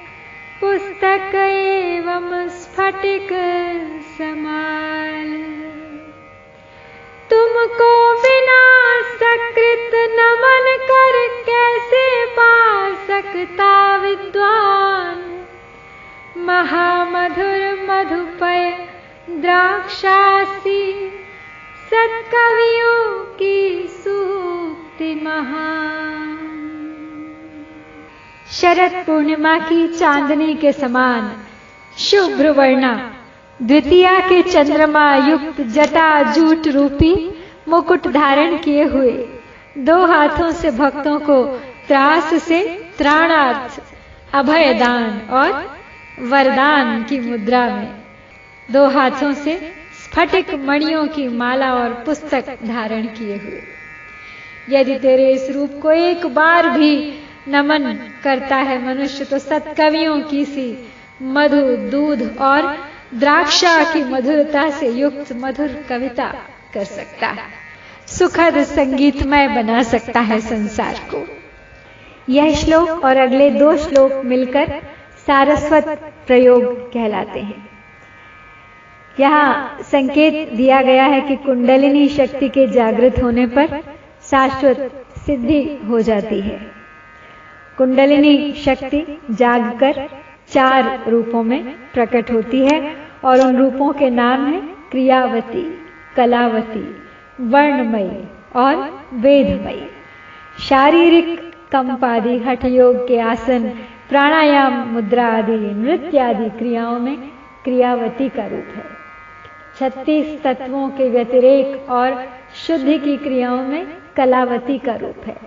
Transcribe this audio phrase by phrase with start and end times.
[0.62, 3.30] पुस्तक एवं स्फटिक
[4.18, 5.44] समाल।
[7.30, 8.19] तुमको
[9.24, 15.46] सकृत नमन कर कैसे पा सकता विद्वान?
[16.38, 18.88] महामधुर मधुपय
[19.30, 21.10] द्राक्षासी
[21.90, 26.38] सत्कवियों की सूक्ति महान।
[28.52, 31.36] शरद पूर्णिमा की चांदनी के समान
[31.98, 33.12] शुभ्र वर्णा,
[33.62, 37.39] द्वितीया के चंद्रमा युक्त जटा जूट रूपी
[37.70, 39.12] मुकुट धारण किए हुए।
[39.78, 41.44] दो हाथों से भक्तों को
[41.88, 42.64] त्रास से
[42.98, 43.82] त्राणार्थ
[44.34, 45.52] अभयदान और
[46.22, 47.88] वरदान की मुद्रा में।
[48.72, 49.56] दो हाथों से
[50.04, 53.62] स्फटिक मणियों की माला और पुस्तक धारण किए हुए।
[54.70, 56.92] यदि तेरे इस रूप को एक बार भी
[57.48, 60.68] नमन करता है मनुष्य तो सत्कवियों की सी
[61.22, 61.62] मधु,
[61.92, 62.76] दूध और
[63.16, 66.34] द्राक्षा की मधुरता से युक्त मधुर कविता
[66.74, 67.48] कर सकता। है
[68.08, 71.26] सुखद संगीतमय बना सकता है संसार को।
[72.30, 74.82] यह श्लोक और अगले दो श्लोक मिलकर
[75.28, 75.88] सारस्वत
[76.28, 77.70] प्रयोग कहलाते हैं।
[79.20, 83.82] यहाँ संकेत दिया गया है कि कुंडलिनी शक्ति के जागृत होने पर
[84.30, 86.60] शाश्वत सिद्धि हो जाती है।
[87.78, 90.10] कुंडलिनी शक्ति जागकर
[90.54, 91.64] चार रूपों में
[91.94, 92.96] प्रकट होती है
[93.26, 94.62] और उन रूपों के नाम है
[94.92, 96.96] क्रियावती। कलावती,
[97.42, 98.76] वर्णमयी और
[99.14, 99.88] वेदमयी।
[100.70, 101.40] शारीरिक
[101.72, 103.70] कंपादि हठ योग के आसन,
[104.10, 107.18] प्राणायाम, मुद्रा आदि नृत्य आदि क्रियाओं में
[107.64, 109.00] क्रियावती का रूप है।
[109.80, 112.26] छत्तीस तत्वों के व्यतिरेक और
[112.68, 113.88] शुद्धि की क्रियाओं में
[114.18, 115.38] कलावती का रूप है।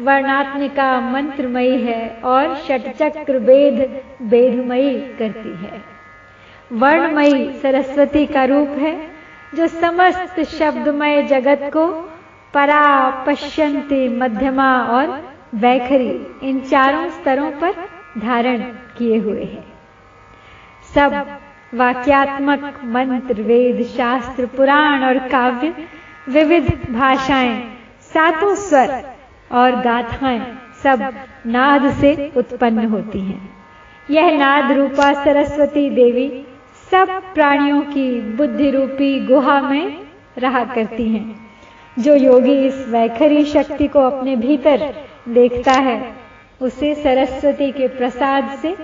[0.00, 5.82] वर्णात्मिका मंत्रमयी है और षटचक्र वेद वेदमयी करती है।
[6.72, 9.11] वर्णमयी सरस्वती का रूप है
[9.54, 11.86] जो समस्त शब्दमय जगत को
[12.54, 15.08] परा पश्यंती मध्यमा और
[15.54, 16.10] वैखरी
[16.42, 17.74] इन चारों स्तरों पर
[18.18, 18.62] धारण
[18.98, 19.64] किए हुए हैं।
[20.94, 21.12] सब
[21.74, 25.74] वाक्यात्मक मंत्र, वेद, शास्त्र, पुराण और काव्य,
[26.28, 27.54] विविध भाषाएँ,
[28.14, 29.02] सातों स्वर
[29.52, 30.40] और गाथाएँ
[30.82, 31.12] सब
[31.46, 33.40] नाद से उत्पन्न होती हैं।
[34.10, 36.28] यह नाद रूपा सरस्वती देवी
[36.92, 40.06] सब प्राणियों की बुद्धि रूपी गुहा में
[40.38, 41.36] रहा करती हैं।
[41.98, 44.94] जो योगी इस वैखरी शक्ति को अपने भीतर
[45.28, 46.16] देखता है
[46.62, 48.76] उसे सरस्वती के प्रसाद से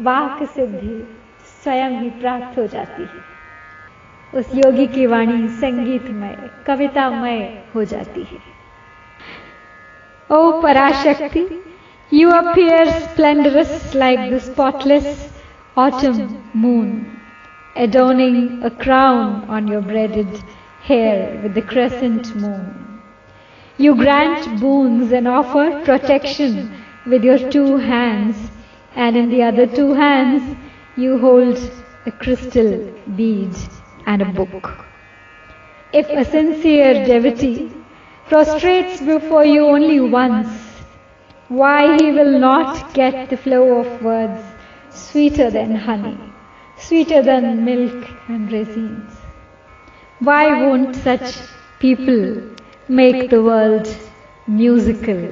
[0.00, 1.16] वाक सिद्धि
[1.62, 8.38] स्वयं ही प्राप्त हो जाती है। उस योगी की वाणी संगीतमय कवितामय हो जाती है।
[10.30, 11.48] O Parashakti
[12.12, 15.06] you appear splendorous like the spotless
[15.76, 16.18] autumn
[16.54, 17.06] moon,
[17.76, 20.42] adorning a crown on your braided
[20.82, 23.02] hair with the crescent moon.
[23.78, 26.70] You grant boons and offer protection
[27.06, 28.36] with your two hands,
[28.94, 30.56] and in the other two hands
[30.96, 31.58] you hold
[32.06, 33.54] a crystal bead
[34.06, 34.70] and a book.
[35.92, 37.70] If a sincere devotee
[38.28, 40.48] prostrates before you only once,
[41.48, 44.42] why he will not get the flow of words
[44.90, 46.18] sweeter than honey,
[46.86, 49.12] sweeter than milk and raisins.
[50.20, 51.36] Why won't such
[51.80, 52.42] people
[52.88, 53.88] make the world
[54.46, 55.22] musical,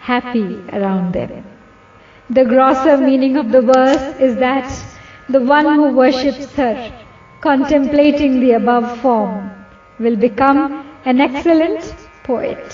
[0.00, 1.44] happy around them?
[2.30, 4.68] The grosser meaning of the verse is that
[5.28, 6.74] the one who worships her,
[7.40, 9.50] contemplating the above form,
[9.98, 10.62] will become
[11.04, 11.94] an excellent
[12.24, 12.72] poet.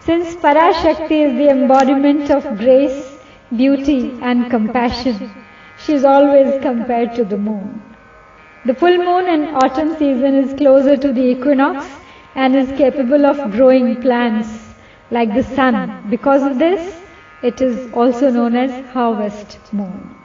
[0.00, 3.18] Since Parashakti is the embodiment of grace,
[3.56, 5.30] beauty, and compassion,
[5.78, 7.82] she is always compared to the moon.
[8.64, 11.86] The full moon in autumn season is closer to the equinox
[12.34, 14.48] and is capable of growing plants
[15.10, 16.04] like the sun.
[16.10, 17.00] Because of this,
[17.42, 20.16] it is also known as harvest moon.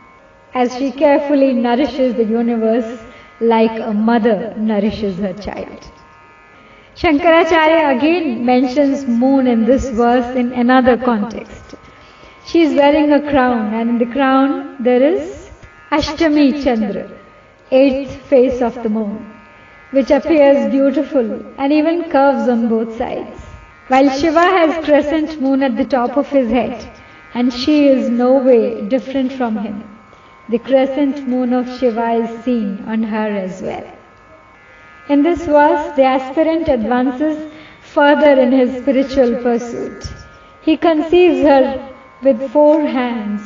[0.54, 3.02] As she carefully nourishes the universe
[3.40, 5.92] like a mother nourishes her child.
[6.96, 11.76] Shankaracharya again mentions moon in this verse in another context.
[12.46, 15.41] She is wearing a crown and in the crown there is
[15.92, 17.12] Ashtami Chandra,
[17.70, 19.30] eighth face of the moon,
[19.92, 23.42] which appears beautiful and even curves on both sides.
[23.90, 26.90] While Shiva has crescent moon at the top of his head
[27.34, 29.84] and she is no way different from him.
[30.48, 33.84] The crescent moon of Shiva is seen on her as well.
[35.10, 37.52] In this verse, the aspirant advances
[37.82, 40.10] further in his spiritual pursuit.
[40.62, 41.94] He conceives her
[42.24, 43.42] with four hands,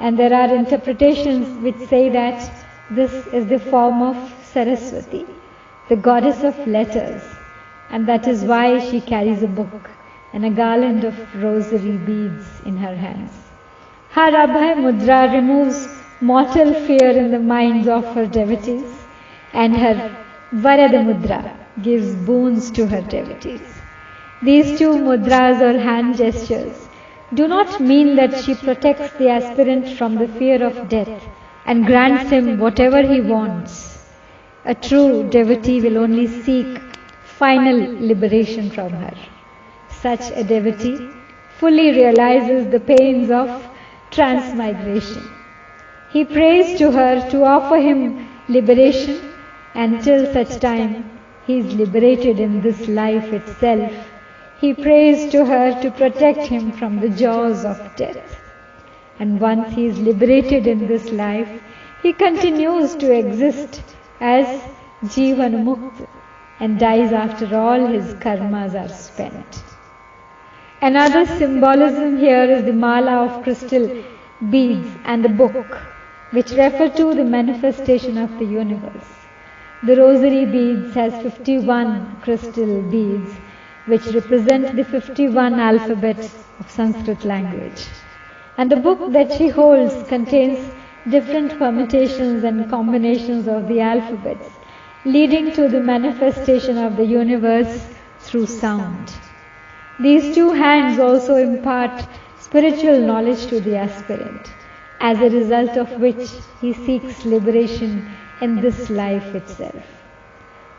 [0.00, 2.50] and there are interpretations which say that
[2.90, 4.16] this is the form of
[4.52, 5.26] Saraswati,
[5.90, 7.22] the goddess of letters,
[7.90, 9.90] and that is why she carries a book
[10.32, 13.32] and a garland of rosary beads in her hands.
[14.10, 15.86] Her Abhay Mudra removes
[16.20, 18.90] mortal fear in the minds of her devotees,
[19.52, 20.16] and her
[20.52, 21.42] Varada Mudra
[21.82, 23.80] gives boons to her devotees.
[24.42, 26.89] These two mudras or hand gestures
[27.34, 31.28] do not mean that she protects the aspirant from the fear of death
[31.64, 34.04] and grants him whatever he wants.
[34.64, 36.78] A true devotee will only seek
[37.22, 39.14] final liberation from her.
[39.88, 40.98] Such a devotee
[41.58, 43.48] fully realizes the pains of
[44.10, 45.22] transmigration.
[46.08, 49.32] He prays to her to offer him liberation
[49.74, 53.92] until such time he is liberated in this life itself.
[54.60, 58.36] He prays to her to protect him from the jaws of death.
[59.18, 61.48] And once he is liberated in this life,
[62.02, 63.82] he continues to exist
[64.20, 64.46] as
[65.04, 66.06] Jivan Mukta
[66.58, 69.62] and dies after all his karmas are spent.
[70.82, 74.04] Another symbolism here is the mala of crystal
[74.50, 75.78] beads and the book,
[76.32, 79.12] which refer to the manifestation of the universe.
[79.84, 83.30] The rosary beads has 51 crystal beads
[83.90, 87.86] which represent the 51 alphabets of Sanskrit language.
[88.56, 90.58] And the book that she holds contains
[91.08, 94.48] different permutations and combinations of the alphabets,
[95.04, 97.86] leading to the manifestation of the universe
[98.20, 99.12] through sound.
[99.98, 102.06] These two hands also impart
[102.38, 104.52] spiritual knowledge to the aspirant,
[105.00, 108.08] as a result of which he seeks liberation
[108.40, 109.84] in this life itself.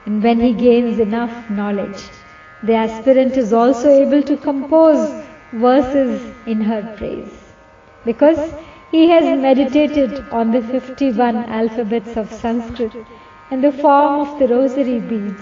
[0.05, 2.03] And when he gains enough knowledge,
[2.63, 7.31] the aspirant is also able to compose verses in her praise.
[8.05, 8.53] Because
[8.91, 12.95] he has meditated on the 51 alphabets of Sanskrit
[13.49, 15.41] in the form of the rosary beads,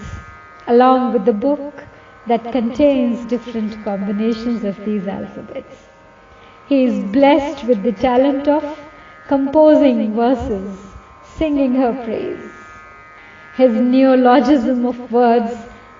[0.66, 1.84] along with the book
[2.26, 5.76] that contains different combinations of these alphabets.
[6.68, 8.78] He is blessed with the talent of
[9.26, 10.78] composing verses
[11.36, 12.50] singing her praise.
[13.56, 15.52] His neologism of words